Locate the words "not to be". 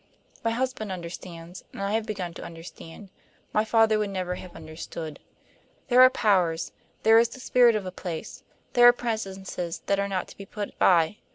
10.09-10.45